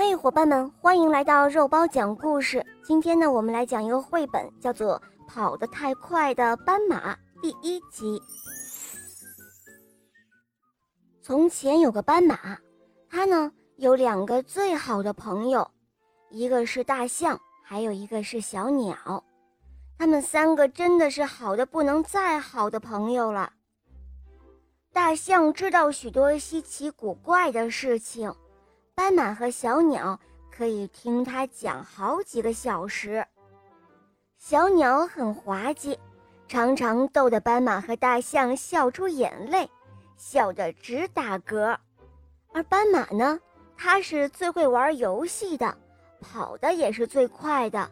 [0.00, 2.64] 嘿，伙伴们，欢迎来到肉包讲故事。
[2.84, 8.22] 今天呢，我们来讲一个绘本，叫做《跑得太快的斑马》第一集。
[11.20, 12.56] 从前有个斑马，
[13.10, 15.68] 它呢有两个最好的朋友，
[16.30, 19.24] 一个是大象，还有一个是小鸟。
[19.98, 23.52] 他们三个真的是好的不能再好的朋友了。
[24.92, 28.32] 大象知道许多稀奇古怪的事情。
[28.98, 30.18] 斑马和小鸟
[30.50, 33.24] 可以听它讲好几个小时。
[34.38, 35.96] 小鸟很滑稽，
[36.48, 39.70] 常常逗得斑马和大象笑出眼泪，
[40.16, 41.78] 笑得直打嗝。
[42.52, 43.38] 而斑马呢，
[43.76, 45.78] 它是最会玩游戏的，
[46.20, 47.88] 跑的也是最快的。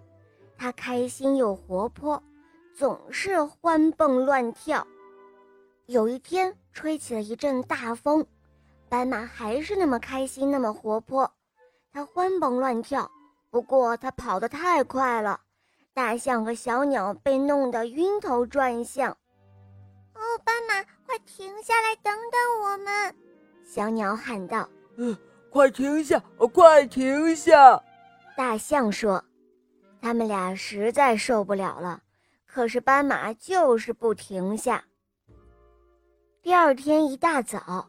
[0.58, 2.20] 它开心又活泼，
[2.74, 4.84] 总是欢蹦乱跳。
[5.86, 8.26] 有一天，吹起了一阵大风。
[8.88, 11.30] 斑马还是那么开心，那么活泼，
[11.92, 13.10] 它欢蹦乱跳。
[13.50, 15.40] 不过它跑得太快了，
[15.94, 19.10] 大象和小鸟被弄得晕头转向。
[20.14, 23.14] 哦，斑马，快停下来，等等我们！
[23.64, 24.68] 小鸟喊道。
[24.96, 25.16] 嗯，
[25.50, 26.22] 快停下，
[26.52, 27.82] 快停下！
[28.36, 29.22] 大象说。
[30.00, 32.00] 他们俩实在受不了了，
[32.46, 34.84] 可是斑马就是不停下。
[36.42, 37.88] 第二天一大早。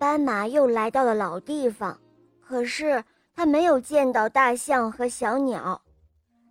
[0.00, 2.00] 斑马又来到了老地方，
[2.40, 5.78] 可是他没有见到大象和小鸟，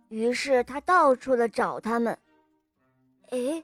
[0.08, 2.16] 于是他到处的找他们。
[3.30, 3.60] 哎，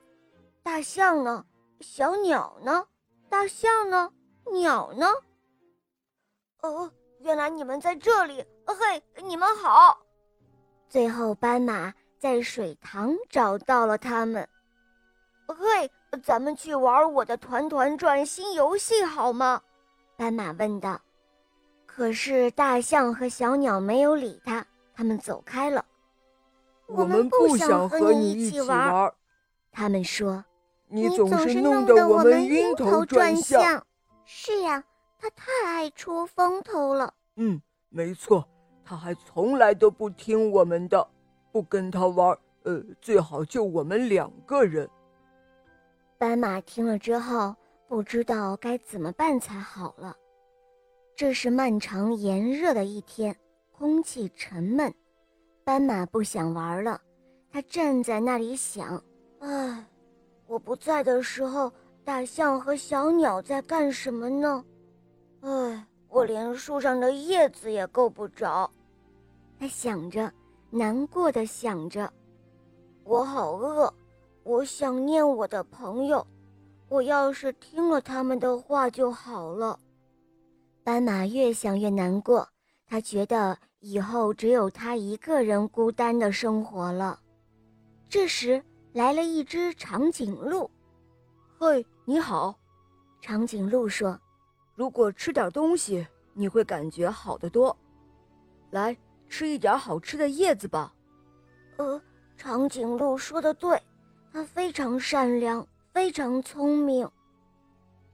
[0.60, 1.46] 大象呢？
[1.78, 2.84] 小鸟呢？
[3.28, 4.10] 大象呢？
[4.50, 5.06] 鸟呢？
[6.62, 6.90] 哦，
[7.20, 8.44] 原来你们在这里！
[8.66, 9.96] 嘿，你们好！
[10.88, 14.48] 最后，斑马在水塘找到了他们。
[15.46, 15.88] 嘿，
[16.24, 19.62] 咱们去玩我的团团转新游戏好吗？
[20.16, 20.98] 斑马问道
[21.84, 25.84] ：“可是大象和小鸟没有理他，他们走开了。
[26.86, 29.12] 我们不想和你一起玩。”
[29.70, 30.42] 他们说
[30.88, 33.86] ：“你总是弄得我们晕头转向。”
[34.24, 34.82] 是呀，
[35.18, 37.12] 他太爱出风头了。
[37.36, 37.60] 嗯，
[37.90, 38.48] 没错，
[38.82, 41.06] 他还从来都不听我们的，
[41.52, 42.36] 不跟他玩。
[42.62, 44.88] 呃，最好就我们两个人。
[46.16, 47.54] 斑马听了之后。
[47.88, 50.16] 不知道该怎么办才好了。
[51.14, 53.34] 这是漫长炎热的一天，
[53.72, 54.92] 空气沉闷，
[55.64, 57.00] 斑马不想玩了。
[57.50, 59.02] 它站在那里想
[59.38, 59.86] ：“唉，
[60.46, 61.72] 我不在的时候，
[62.04, 64.64] 大象和小鸟在干什么呢？
[65.40, 68.70] 唉，我连树上的叶子也够不着。”
[69.58, 70.30] 他想着，
[70.70, 72.12] 难过的想着
[73.04, 73.90] ：“我好饿，
[74.42, 76.26] 我想念我的朋友。”
[76.88, 79.78] 我要是听了他们的话就好了。
[80.84, 82.48] 斑马越想越难过，
[82.86, 87.18] 他觉得以后只有他一个人孤单的生活了。
[88.08, 90.70] 这时来了一只长颈鹿。
[91.58, 92.56] “嘿，你好。”
[93.20, 94.16] 长颈鹿说
[94.76, 97.76] ，“如果吃点东西，你会感觉好得多。
[98.70, 98.96] 来，
[99.28, 100.94] 吃一点好吃的叶子吧。”
[101.78, 102.00] 呃，
[102.36, 103.82] 长颈鹿说的对，
[104.32, 105.66] 它非常善良。
[105.96, 107.10] 非常聪明。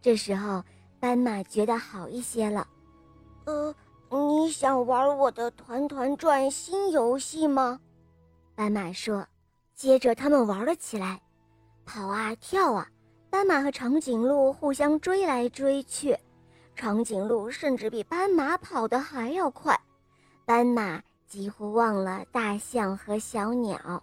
[0.00, 0.62] 这时候，
[1.00, 2.65] 斑马觉得好一些了。
[3.44, 3.75] 呃，
[4.09, 7.81] 你想玩我的团团转新游戏吗？
[8.54, 9.26] 斑马说。
[9.75, 11.20] 接着，他们玩了起来，
[11.84, 12.87] 跑啊跳啊。
[13.28, 16.16] 斑马和长颈鹿互相追来追去，
[16.76, 19.76] 长颈鹿甚至比斑马跑得还要快。
[20.44, 24.00] 斑马几乎忘了大象和小鸟。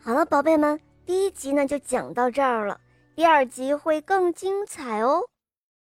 [0.00, 2.80] 好了，宝贝们，第一集呢就讲到这儿了。
[3.16, 5.28] 第二集会更精彩哦。